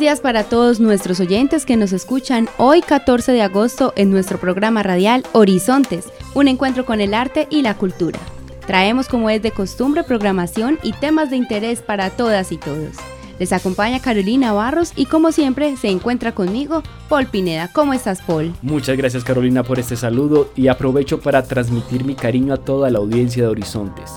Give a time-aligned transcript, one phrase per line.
[0.00, 4.82] Días para todos nuestros oyentes que nos escuchan hoy 14 de agosto en nuestro programa
[4.82, 8.18] radial Horizontes, un encuentro con el arte y la cultura.
[8.66, 12.96] Traemos como es de costumbre programación y temas de interés para todas y todos.
[13.38, 17.68] Les acompaña Carolina Barros y como siempre se encuentra conmigo Paul Pineda.
[17.70, 18.54] ¿Cómo estás Paul?
[18.62, 23.00] Muchas gracias Carolina por este saludo y aprovecho para transmitir mi cariño a toda la
[23.00, 24.12] audiencia de Horizontes.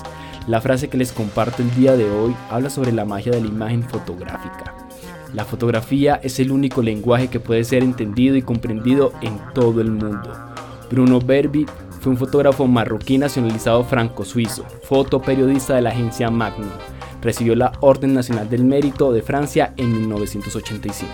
[0.46, 3.48] La frase que les comparto el día de hoy habla sobre la magia de la
[3.48, 4.83] imagen fotográfica.
[5.34, 9.90] La fotografía es el único lenguaje que puede ser entendido y comprendido en todo el
[9.90, 10.32] mundo.
[10.88, 11.66] Bruno Berbi
[12.00, 16.70] fue un fotógrafo marroquí nacionalizado franco-suizo, fotoperiodista de la agencia Magnum.
[17.20, 21.10] Recibió la Orden Nacional del Mérito de Francia en 1985.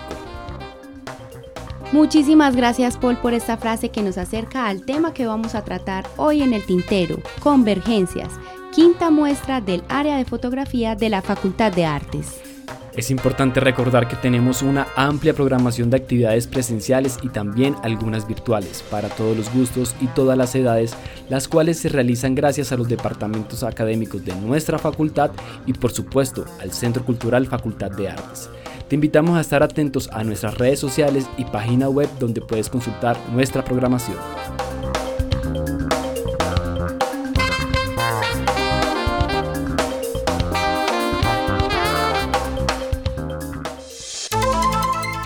[1.91, 6.05] Muchísimas gracias Paul por esta frase que nos acerca al tema que vamos a tratar
[6.17, 8.31] hoy en el tintero, convergencias,
[8.71, 12.50] quinta muestra del área de fotografía de la Facultad de Artes.
[12.95, 18.83] Es importante recordar que tenemos una amplia programación de actividades presenciales y también algunas virtuales
[18.91, 20.93] para todos los gustos y todas las edades,
[21.29, 25.31] las cuales se realizan gracias a los departamentos académicos de nuestra facultad
[25.65, 28.49] y por supuesto al Centro Cultural Facultad de Artes.
[28.89, 33.15] Te invitamos a estar atentos a nuestras redes sociales y página web donde puedes consultar
[33.31, 34.17] nuestra programación.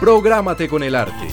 [0.06, 1.28] Prográmate con el arte.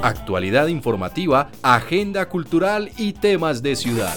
[0.00, 4.14] Actualidad informativa, agenda cultural y temas de ciudad.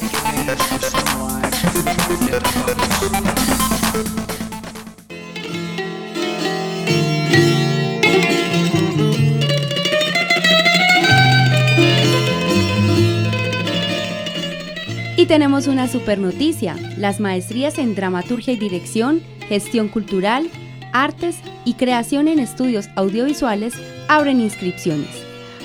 [15.18, 20.52] Y tenemos una super noticia, las maestrías en dramaturgia y dirección, gestión cultural,
[20.94, 23.74] artes y creación en estudios audiovisuales
[24.08, 25.10] abren inscripciones.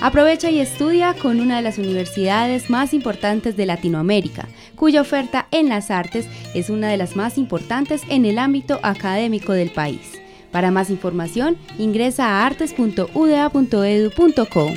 [0.01, 5.69] Aprovecha y estudia con una de las universidades más importantes de Latinoamérica, cuya oferta en
[5.69, 10.19] las artes es una de las más importantes en el ámbito académico del país.
[10.51, 14.73] Para más información, ingresa a artes.uda.edu.co.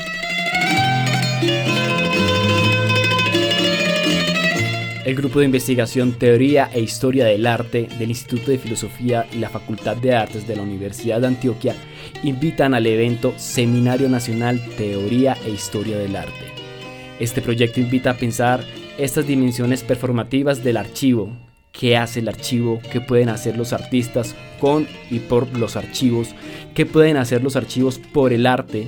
[5.06, 9.50] El grupo de investigación Teoría e Historia del Arte del Instituto de Filosofía y la
[9.50, 11.76] Facultad de Artes de la Universidad de Antioquia
[12.24, 16.46] invitan al evento Seminario Nacional Teoría e Historia del Arte.
[17.20, 18.64] Este proyecto invita a pensar
[18.98, 21.38] estas dimensiones performativas del archivo,
[21.72, 26.34] qué hace el archivo, qué pueden hacer los artistas con y por los archivos,
[26.74, 28.88] qué pueden hacer los archivos por el arte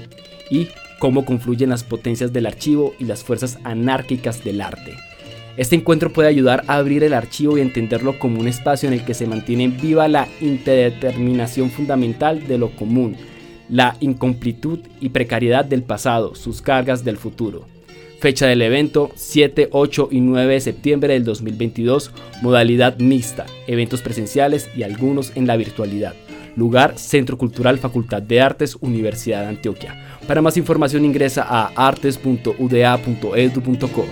[0.49, 4.95] y cómo confluyen las potencias del archivo y las fuerzas anárquicas del arte.
[5.57, 9.03] Este encuentro puede ayudar a abrir el archivo y entenderlo como un espacio en el
[9.03, 13.15] que se mantiene viva la interdeterminación fundamental de lo común,
[13.67, 17.65] la incomplitud y precariedad del pasado, sus cargas del futuro.
[18.19, 22.11] Fecha del evento 7, 8 y 9 de septiembre del 2022,
[22.43, 26.13] modalidad mixta, eventos presenciales y algunos en la virtualidad.
[26.55, 30.19] Lugar Centro Cultural Facultad de Artes, Universidad de Antioquia.
[30.27, 34.05] Para más información ingresa a artes.uda.edu.co.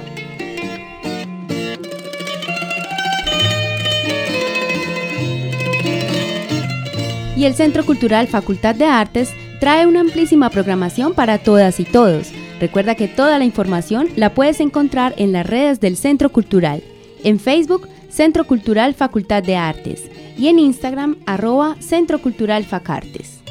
[7.36, 12.32] y el Centro Cultural Facultad de Artes trae una amplísima programación para todas y todos.
[12.60, 16.82] Recuerda que toda la información la puedes encontrar en las redes del Centro Cultural,
[17.24, 23.42] en Facebook Centro Cultural Facultad de Artes y en Instagram arroba Centro Cultural Facartes.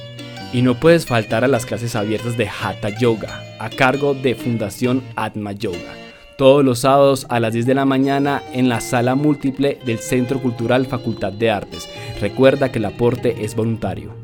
[0.52, 5.02] Y no puedes faltar a las clases abiertas de Hatha Yoga, a cargo de Fundación
[5.16, 6.03] Atma Yoga
[6.36, 10.40] todos los sábados a las 10 de la mañana en la sala múltiple del Centro
[10.40, 11.88] Cultural Facultad de Artes.
[12.20, 14.23] Recuerda que el aporte es voluntario.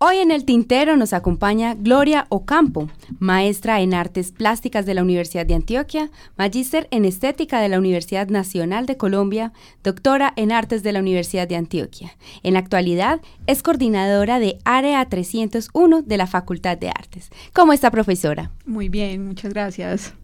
[0.00, 5.44] Hoy en el tintero nos acompaña Gloria Ocampo, maestra en artes plásticas de la Universidad
[5.44, 9.52] de Antioquia, magíster en estética de la Universidad Nacional de Colombia,
[9.82, 12.12] doctora en artes de la Universidad de Antioquia.
[12.44, 17.30] En la actualidad es coordinadora de Área 301 de la Facultad de Artes.
[17.52, 18.52] ¿Cómo está, profesora?
[18.66, 20.14] Muy bien, muchas gracias.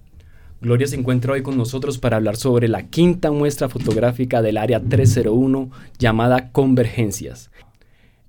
[0.61, 4.81] Gloria se encuentra hoy con nosotros para hablar sobre la quinta muestra fotográfica del Área
[4.81, 5.69] 301
[5.99, 7.51] llamada Convergencias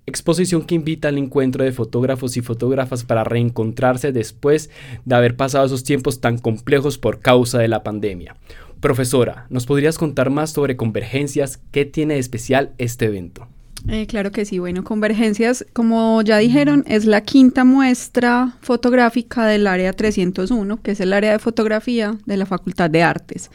[0.06, 4.70] exposición que invita al encuentro de fotógrafos y fotógrafas para reencontrarse después
[5.06, 8.36] de haber pasado esos tiempos tan complejos por causa de la pandemia.
[8.80, 11.60] Profesora, ¿nos podrías contar más sobre Convergencias?
[11.72, 13.48] ¿Qué tiene de especial este evento?
[13.88, 14.60] Eh, claro que sí.
[14.60, 21.00] Bueno, Convergencias, como ya dijeron, es la quinta muestra fotográfica del área 301, que es
[21.00, 23.52] el área de fotografía de la Facultad de Artes.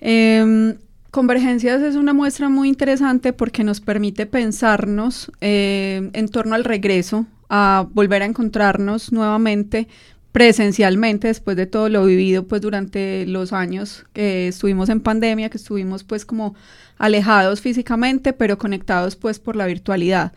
[0.00, 0.76] Em,
[1.12, 7.26] Convergencias es una muestra muy interesante porque nos permite pensarnos eh, en torno al regreso,
[7.50, 9.88] a volver a encontrarnos nuevamente
[10.32, 15.58] presencialmente después de todo lo vivido pues durante los años que estuvimos en pandemia, que
[15.58, 16.54] estuvimos pues como
[16.96, 20.32] alejados físicamente, pero conectados pues por la virtualidad.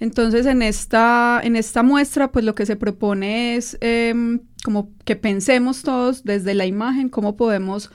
[0.00, 5.16] Entonces en esta, en esta muestra pues lo que se propone es em, como que
[5.16, 7.90] pensemos todos desde la imagen cómo podemos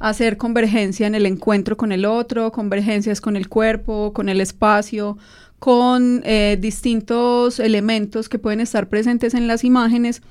[0.00, 5.18] hacer convergencia en el encuentro con el otro, convergencias con el cuerpo, con el espacio,
[5.60, 10.22] con eh, distintos elementos que pueden estar presentes en las imágenes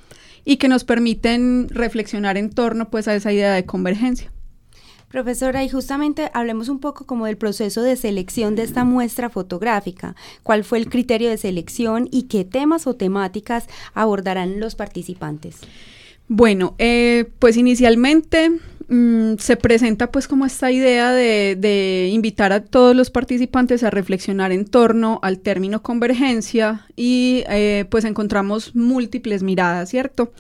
[0.44, 4.32] y que nos permiten reflexionar en torno pues a esa idea de convergencia.
[5.10, 10.16] Profesora, y justamente hablemos un poco como del proceso de selección de esta muestra fotográfica.
[10.44, 15.62] ¿Cuál fue el criterio de selección y qué temas o temáticas abordarán los participantes?
[16.28, 18.52] Bueno, eh, pues inicialmente
[18.90, 24.52] mm, se presenta pues como esta idea de, invitar a todos los participantes a reflexionar
[24.52, 30.34] en torno al término convergencia y eh, pues encontramos múltiples miradas, ¿cierto?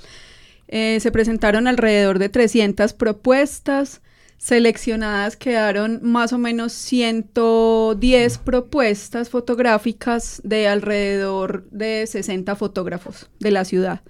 [0.67, 4.01] Eh, se presentaron alrededor de 300 propuestas,
[4.37, 13.65] seleccionadas quedaron más o menos 110 propuestas fotográficas de alrededor de 60 fotógrafos de la
[13.65, 14.01] ciudad.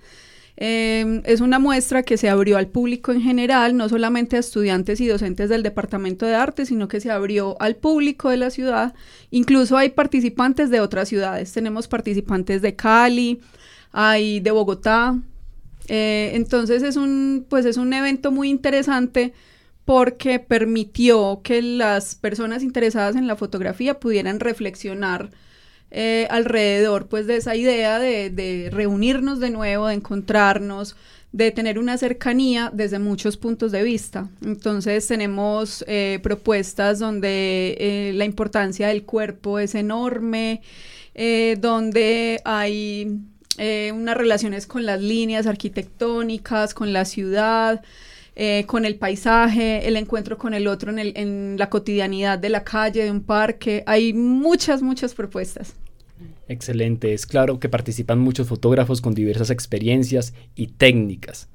[0.62, 5.00] Em, es una muestra que se abrió al público en general, no solamente a estudiantes
[5.00, 8.94] y docentes del Departamento de Arte, sino que se abrió al público de la ciudad.
[9.32, 11.54] Incluso hay participantes de otras ciudades.
[11.54, 13.40] Tenemos participantes de Cali,
[13.94, 15.18] hay de Bogotá.
[15.88, 19.34] Eh, entonces es un, pues es un evento muy interesante
[19.86, 25.30] porque permitió que las personas interesadas en la fotografía pudieran reflexionar
[25.91, 30.95] eh, alrededor pues de esa idea de, reunirnos de nuevo, de encontrarnos,
[31.31, 34.30] de tener una cercanía desde muchos puntos de vista.
[34.44, 40.62] Entonces tenemos eh, propuestas donde eh, la importancia del cuerpo es enorme,
[41.59, 43.19] donde hay
[43.91, 47.81] unas relaciones con las líneas arquitectónicas, con la ciudad.
[48.65, 53.03] Con el paisaje, el encuentro con el otro en, en la cotidianidad de la calle,
[53.03, 53.83] de un parque.
[53.86, 55.75] Hay muchas, muchas propuestas.
[56.50, 61.48] Excelente, es claro que participan muchos fotógrafos con diversas experiencias y técnicas.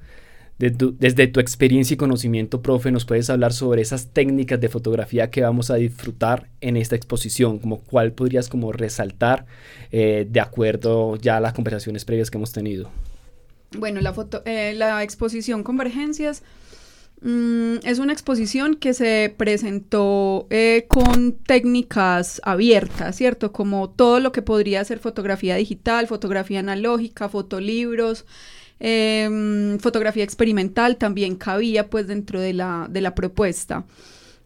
[0.56, 5.42] desde tu experiencia y conocimiento, profe, ¿nos puedes hablar sobre esas técnicas de fotografía que
[5.42, 7.58] vamos a disfrutar en esta exposición?
[7.58, 9.46] Como cuál podrías como resaltar
[9.90, 12.88] eh, de acuerdo ya a las conversaciones previas que hemos tenido?
[13.76, 16.44] Bueno, la, foto, eh, la exposición Convergencias
[17.24, 23.50] Mm, es una exposición que se presentó eh, con técnicas abiertas, ¿cierto?
[23.50, 28.26] Como todo lo que podría ser fotografía digital, fotografía analógica, fotolibros,
[28.78, 33.84] em, fotografía experimental también cabía pues dentro de la, de la propuesta.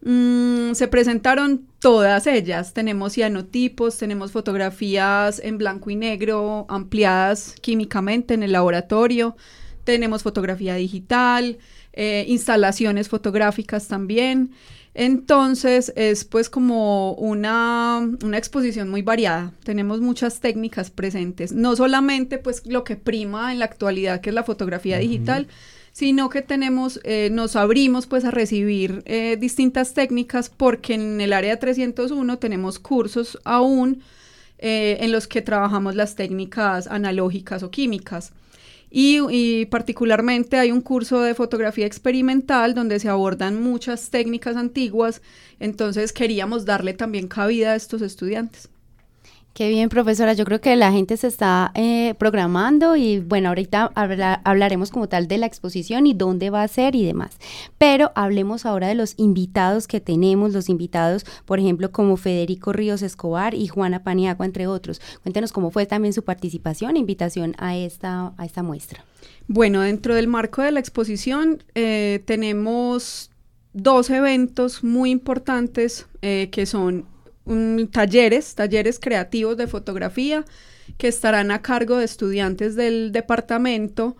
[0.02, 2.74] Mm, se presentaron todas ellas.
[2.74, 9.36] Tenemos cianotipos, tenemos fotografías en blanco y negro ampliadas químicamente en el laboratorio,
[9.84, 11.58] tenemos fotografía digital,
[12.00, 14.52] eh, instalaciones fotográficas también.
[14.94, 19.52] Entonces es pues como una, exposición muy variada.
[19.64, 24.34] Tenemos muchas técnicas presentes, no solamente pues lo que prima en la actualidad que es
[24.34, 25.48] la fotografía digital,
[25.90, 31.32] sino que tenemos, eh, nos abrimos pues a recibir eh, distintas técnicas porque en el
[31.32, 34.04] área 301 tenemos cursos aún
[34.60, 38.32] en los que trabajamos las técnicas analógicas o químicas.
[38.90, 45.20] Y, particularmente hay un curso de fotografía experimental donde se abordan muchas técnicas antiguas,
[45.60, 48.70] entonces queríamos darle también cabida a estos estudiantes.
[49.54, 50.34] Qué bien, profesora.
[50.34, 53.90] Yo creo que la gente se está eh, programando y bueno, ahorita
[54.44, 57.38] hablaremos como tal de la exposición y dónde va a ser y demás.
[57.76, 63.02] Pero hablemos ahora de los invitados que tenemos, los invitados, por ejemplo, como Federico Ríos
[63.02, 65.00] Escobar y Juana Paniagua, entre otros.
[65.24, 69.04] Cuéntenos cómo fue también su participación e invitación a esta, a esta muestra.
[69.48, 73.30] Bueno, dentro del marco de la exposición eh, tenemos
[73.72, 77.06] dos eventos muy importantes eh, que son
[77.90, 80.44] talleres, talleres creativos de fotografía
[80.96, 84.16] que estarán a cargo de estudiantes del departamento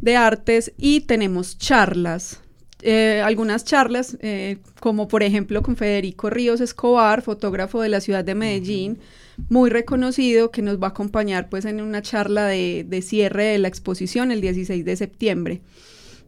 [0.00, 2.40] de artes y tenemos charlas.
[2.82, 8.24] Eh, algunas charlas, eh, como por ejemplo con Federico Ríos Escobar, fotógrafo de la ciudad
[8.24, 8.98] de Medellín,
[9.48, 13.58] muy reconocido, que nos va a acompañar pues en una charla de, de cierre de
[13.58, 15.60] la exposición el 16 de septiembre.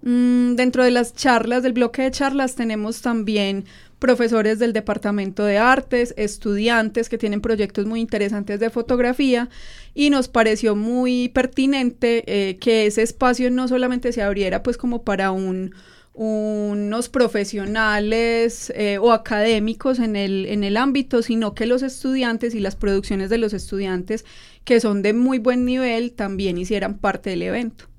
[0.02, 3.64] Mm, dentro de las charlas, del bloque de charlas, tenemos también
[4.02, 9.48] profesores del Departamento de Artes, estudiantes que tienen proyectos muy interesantes de fotografía
[9.94, 15.04] y nos pareció muy pertinente eh, que ese espacio no solamente se abriera pues como
[15.04, 15.72] para un,
[16.14, 22.58] unos profesionales eh, o académicos en el, en el ámbito, sino que los estudiantes y
[22.60, 24.24] las producciones de los estudiantes
[24.64, 27.91] que son de muy buen nivel también hicieran parte del evento.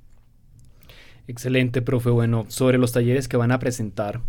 [1.25, 2.10] Excelente, profe.
[2.10, 4.20] Bueno, sobre los talleres que van a presentar,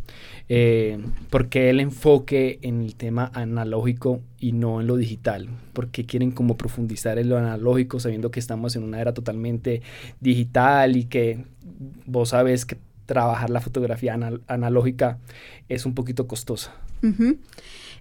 [0.48, 0.98] eh,
[1.28, 5.48] ¿por qué el enfoque en el tema analógico y no en lo digital?
[5.72, 9.82] ¿Por qué quieren como profundizar en lo analógico sabiendo que estamos en una era totalmente
[10.20, 11.44] digital y que
[12.06, 15.18] vos sabes que trabajar la fotografía analógica
[15.68, 16.72] es un poquito costosa?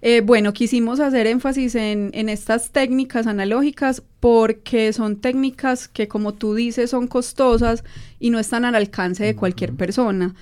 [0.06, 6.54] Eh, bueno, quisimos hacer énfasis en, estas técnicas analógicas porque son técnicas que, como tú
[6.54, 7.84] dices, son costosas
[8.20, 10.34] y no están al alcance de cualquier persona.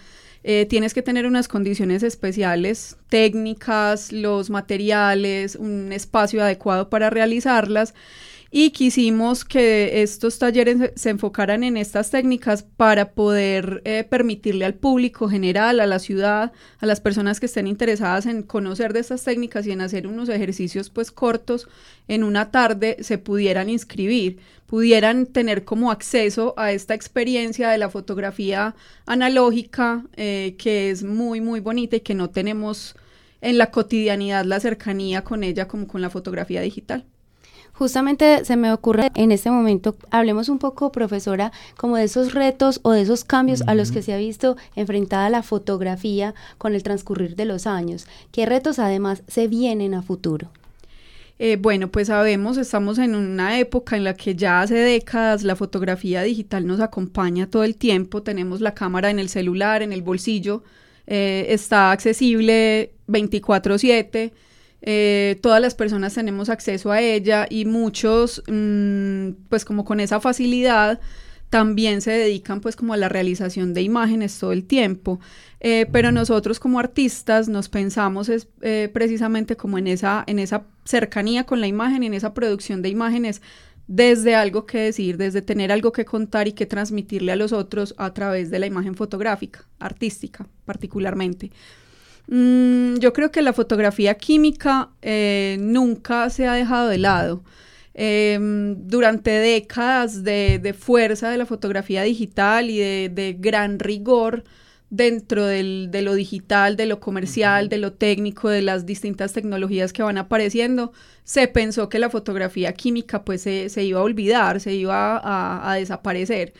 [0.45, 7.95] Eh, tienes que tener unas condiciones especiales, técnicas, los materiales, un espacio adecuado para realizarlas
[8.55, 14.75] y quisimos que estos talleres se enfocaran en estas técnicas para poder eh, permitirle al
[14.75, 19.25] público general, a la ciudad, a las personas que estén interesadas en conocer de estas
[19.25, 21.67] técnicas y en hacer unos ejercicios pues cortos
[22.09, 27.89] en una tarde se pudieran inscribir, pudieran tener como acceso a esta experiencia de la
[27.89, 28.75] fotografía
[29.07, 32.97] analógica eh, que es muy muy bonita y que no tenemos
[33.41, 37.07] en la cotidianidad la cercanía con ella como con la fotografía digital.
[37.73, 42.81] Justamente se me ocurre en este momento, hablemos un poco, profesora, como de esos retos
[42.83, 46.83] o de esos cambios a los que se ha visto enfrentada la fotografía con el
[46.83, 48.07] transcurrir de los años.
[48.31, 50.51] ¿Qué retos además se vienen a futuro?
[51.39, 55.57] Eh, bueno, pues sabemos, estamos en una época en la que ya hace décadas la
[55.57, 60.03] fotografía digital nos acompaña todo el tiempo, tenemos la cámara en el celular, en el
[60.03, 60.63] bolsillo,
[61.07, 64.33] eh, está accesible 24/7
[64.83, 70.21] eh, todas las personas tenemos acceso a ella y muchos, mm, pues como con esa
[70.21, 71.01] facilidad,
[71.51, 75.21] también se dedican pues como a la realización de imágenes todo el tiempo.
[75.61, 80.65] Eh, pero nosotros como artistas nos pensamos es, eh, precisamente como en esa, en esa
[80.85, 83.43] cercanía con la imagen, en esa producción de imágenes
[83.87, 87.95] desde algo que decir, desde tener algo que contar y que transmitirle a los otros
[87.99, 91.51] a través de la imagen fotográfica, artística particularmente.
[92.29, 97.43] Mm, yo creo que la fotografía química eh, nunca se ha dejado de lado.
[97.95, 104.45] Em, durante décadas de, fuerza de la fotografía digital y de, gran rigor
[104.89, 110.03] dentro de lo digital, de lo comercial, de lo técnico, de las distintas tecnologías que
[110.03, 110.93] van apareciendo,
[111.25, 115.21] se pensó que la fotografía química pues se, iba a olvidar, se iba
[115.71, 116.53] a desaparecer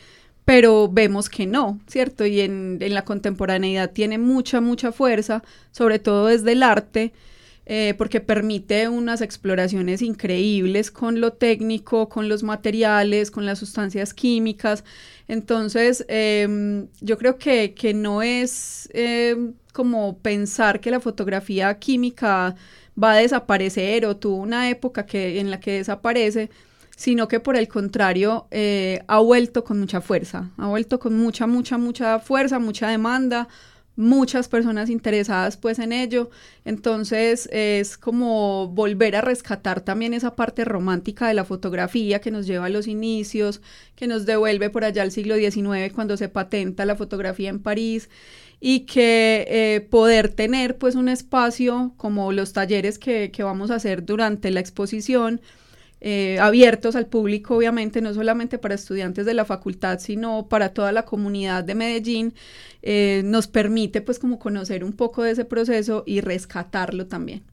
[0.45, 2.25] pero vemos que no, ¿cierto?
[2.25, 7.13] Y en, la contemporaneidad tiene mucha, mucha fuerza, sobre todo desde el arte,
[7.65, 14.13] eh, porque permite unas exploraciones increíbles con lo técnico, con los materiales, con las sustancias
[14.13, 14.83] químicas.
[15.29, 22.55] Entonces, em, yo creo que, no es em, como pensar que la fotografía química
[23.01, 26.49] va a desaparecer o tuvo una época que, en la que desaparece,
[26.95, 31.47] sino que por el contrario eh, ha vuelto con mucha fuerza, ha vuelto con mucha,
[31.47, 33.47] mucha, mucha fuerza, mucha demanda,
[33.95, 36.29] muchas personas interesadas pues en ello,
[36.65, 42.47] entonces es como volver a rescatar también esa parte romántica de la fotografía que nos
[42.47, 43.61] lleva a los inicios,
[43.95, 48.09] que nos devuelve por allá al siglo XIX cuando se patenta la fotografía en París
[48.59, 53.75] y que eh, poder tener pues un espacio como los talleres que, que vamos a
[53.75, 55.41] hacer durante la exposición,
[56.05, 60.91] eh, abiertos al público, obviamente, no solamente para estudiantes de la facultad, sino para toda
[60.91, 62.33] la comunidad de Medellín,
[62.81, 67.43] eh, nos permite pues como conocer un poco de ese proceso y rescatarlo también.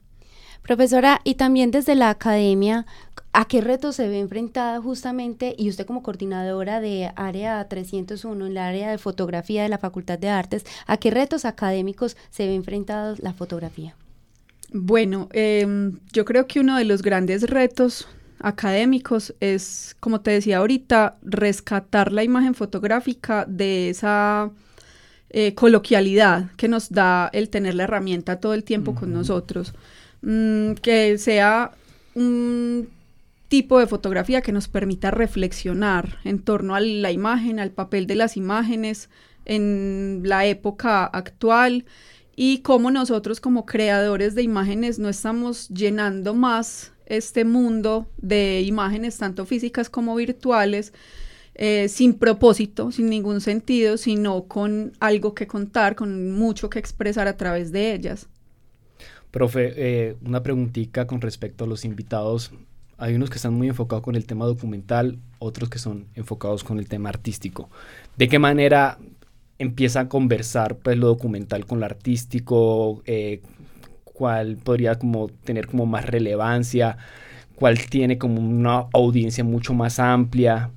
[0.63, 2.85] Profesora, y también desde la academia,
[3.31, 8.53] ¿a qué retos se ve enfrentada justamente, y usted como coordinadora de área 301 en
[8.53, 12.55] la área de fotografía de la Facultad de Artes, ¿a qué retos académicos se ve
[12.55, 13.95] enfrentada la fotografía?
[14.73, 18.07] Bueno, em, yo creo que uno de los grandes retos
[18.43, 24.51] académicos es, como te decía ahorita, rescatar la imagen fotográfica de esa
[25.29, 29.73] eh, coloquialidad que nos da el tener la herramienta todo el tiempo con nosotros.
[30.21, 31.71] Mm, que sea
[32.13, 32.89] un
[33.47, 38.15] tipo de fotografía que nos permita reflexionar en torno a la imagen, al papel de
[38.15, 39.09] las imágenes
[39.45, 41.85] en la época actual
[42.35, 49.17] y cómo nosotros como creadores de imágenes no estamos llenando más este mundo de imágenes
[49.17, 50.93] tanto físicas como virtuales
[51.55, 57.27] eh, sin propósito, sin ningún sentido, sino con algo que contar, con mucho que expresar
[57.27, 58.27] a través de ellas.
[59.31, 62.51] Profe, eh, una preguntita con respecto a los invitados.
[62.97, 66.79] Hay unos que están muy enfocados con el tema documental, otros que son enfocados con
[66.79, 67.69] el tema artístico.
[68.17, 68.97] ¿De qué manera
[69.57, 73.01] empieza a conversar pues, lo documental con lo artístico?
[73.05, 73.41] Eh,
[74.21, 76.95] ¿Cuál podría como tener como más relevancia?
[77.55, 80.69] ¿Cuál tiene como una audiencia mucho más amplia?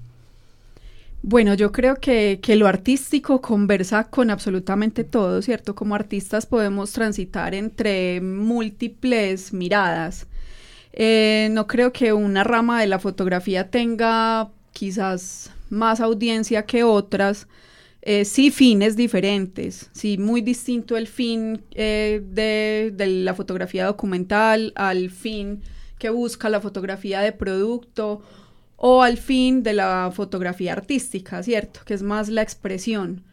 [1.20, 5.74] Bueno, yo creo que, lo artístico conversa con absolutamente todo, ¿cierto?
[5.74, 10.26] Como artistas podemos transitar entre múltiples miradas.
[10.94, 17.46] Eh, no creo que una rama de la fotografía tenga quizás más audiencia que otras,
[18.06, 25.08] eh, sí fines diferentes, sí muy distinto el fin eh, de, la fotografía documental al
[25.08, 25.62] fin
[25.98, 28.20] que busca la fotografía de producto
[28.76, 31.80] o al fin de la fotografía artística, ¿cierto?
[31.86, 33.24] Que es más la expresión.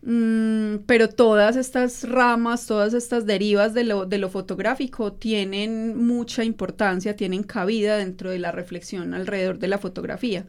[0.00, 7.42] Mm, pero todas estas ramas, todas estas derivas de lo fotográfico tienen mucha importancia, tienen
[7.42, 10.46] cabida dentro de la reflexión alrededor de la fotografía.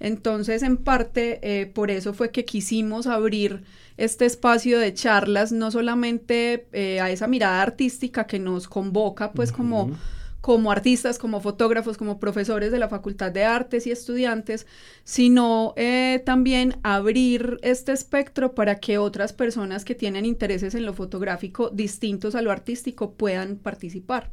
[0.00, 3.64] Entonces, en parte, eh, por eso fue que quisimos abrir
[3.96, 9.52] este espacio de charlas, no solamente eh, a esa mirada artística que nos convoca, pues
[9.52, 9.92] como
[10.44, 14.66] como artistas, como fotógrafos, como profesores de la Facultad de Artes y estudiantes,
[15.02, 20.92] sino eh, también abrir este espectro para que otras personas que tienen intereses en lo
[20.92, 24.32] fotográfico distintos a lo artístico puedan participar.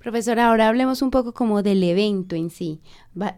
[0.00, 2.80] Profesora, ahora hablemos un poco como del evento en sí.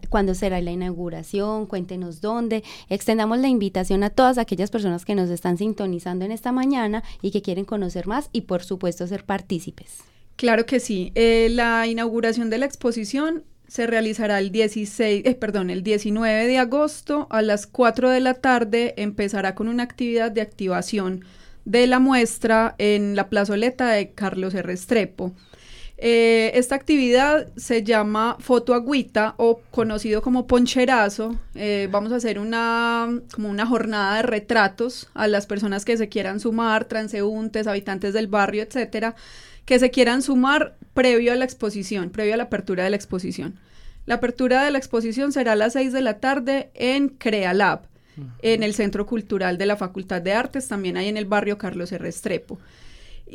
[0.09, 1.65] ¿Cuándo será la inauguración?
[1.65, 2.63] Cuéntenos dónde.
[2.87, 7.31] Extendamos la invitación a todas aquellas personas que nos están sintonizando en esta mañana y
[7.31, 10.03] que quieren conocer más y por supuesto ser partícipes.
[10.37, 11.11] Claro que sí.
[11.15, 16.59] Eh, la inauguración de la exposición se realizará el 16, eh, perdón, el 19 de
[16.59, 18.93] agosto a las 4 de la tarde.
[18.95, 21.25] Empezará con una actividad de activación
[21.65, 24.71] de la muestra en la plazoleta de Carlos R.
[24.71, 25.33] Estrepo.
[26.05, 31.37] Eh, esta actividad se llama Foto Agüita o conocido como Poncherazo.
[31.89, 36.41] vamos a hacer una, como una jornada de retratos a las personas que se quieran
[36.41, 39.15] sumar, transeúntes, habitantes del barrio, etcétera
[39.65, 43.59] que se quieran sumar previo a la exposición, previo a la apertura de la exposición.
[44.05, 47.87] La apertura de la exposición será a las 6 de la tarde en CreaLab,
[48.41, 51.91] en el Centro Cultural de la Facultad de Artes, también hay en el barrio Carlos
[51.91, 52.07] R.
[52.07, 52.59] Estrepo.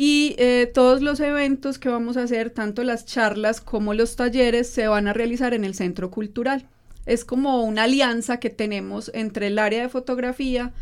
[0.00, 4.68] Y eh, todos los eventos que vamos a hacer, tanto las charlas como los talleres,
[4.68, 6.68] se van a realizar en el Centro Cultural.
[7.04, 10.72] Es como una alianza que tenemos entre el área de fotografía,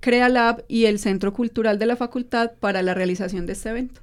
[0.00, 4.00] CreaLab y el Centro Cultural de la Facultad para la realización de este evento.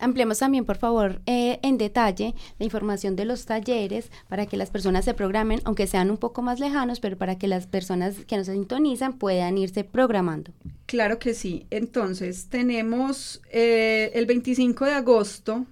[0.00, 4.70] Ampliemos también, por favor, eh, en detalle la información de los talleres para que las
[4.70, 8.38] personas se programen, aunque sean un poco más lejanos, pero para que las personas que
[8.38, 10.52] nos sintonizan puedan irse programando.
[10.86, 11.66] Claro que sí.
[11.70, 15.66] Entonces, tenemos eh, el 25 de agosto,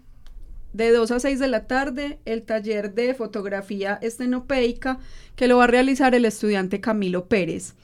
[0.75, 4.99] de 2 a 6 de la tarde, el taller de fotografía estenopeica
[5.37, 7.75] que lo va a realizar el estudiante Camilo Pérez.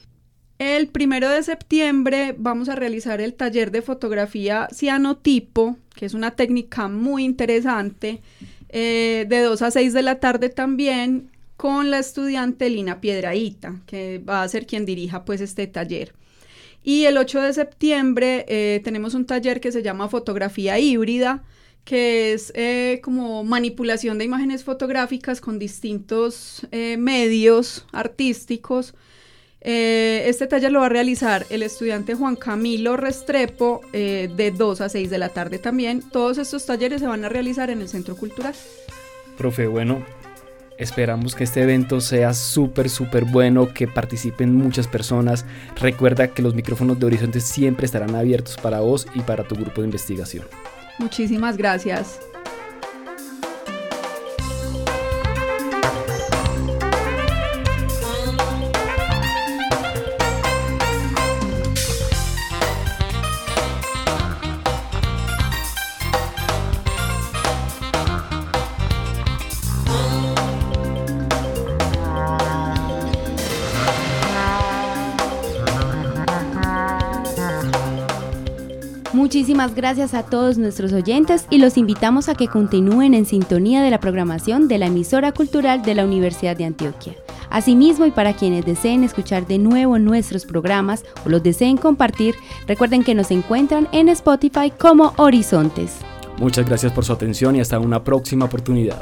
[0.57, 6.31] El primero de septiembre vamos a realizar el taller de fotografía cianotipo, que es una
[6.31, 8.21] técnica muy interesante,
[8.69, 14.19] eh, de 2 a 6 de la tarde también, con la estudiante Lina Piedraíta, que
[14.19, 16.13] va a ser quien dirija pues este taller.
[16.83, 21.43] Y el 8 de septiembre eh, tenemos un taller que se llama fotografía híbrida,
[21.83, 28.95] que es eh, como manipulación de imágenes fotográficas con distintos medios artísticos
[29.67, 34.81] eh, este taller lo va a realizar el estudiante Juan Camilo Restrepo eh, de 2
[34.81, 36.03] a 6 de la tarde también.
[36.11, 38.53] Todos estos talleres se van a realizar en el Centro Cultural.
[39.39, 40.05] Profe, bueno,
[40.77, 45.47] esperamos que este evento sea súper, súper bueno, que participen muchas personas.
[45.81, 49.81] Recuerda que los micrófonos de Horizonte siempre estarán abiertos para vos y para tu grupo
[49.81, 50.45] de investigación.
[50.99, 52.19] Muchísimas gracias.
[79.25, 83.89] Muchísimas gracias a todos nuestros oyentes y los invitamos a que continúen en sintonía de
[83.89, 87.15] la programación de la emisora cultural de la Universidad de Antioquia.
[87.49, 92.35] Asimismo, y para quienes deseen escuchar de nuevo nuestros programas o los deseen compartir,
[92.67, 95.95] recuerden que nos encuentran en Spotify como Horizontes.
[96.37, 99.01] Muchas gracias por su atención y hasta una próxima oportunidad.